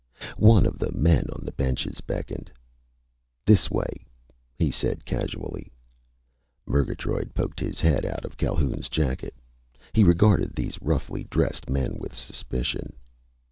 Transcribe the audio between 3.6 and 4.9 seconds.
way," he